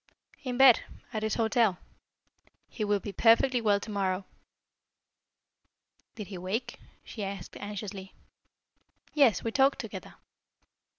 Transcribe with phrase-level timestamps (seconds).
[0.41, 1.77] "In bed at his hotel.
[2.67, 4.25] He will be perfectly well to morrow."
[6.15, 8.15] "Did he wake?" she asked anxiously.
[9.13, 9.43] "Yes.
[9.43, 10.15] We talked together."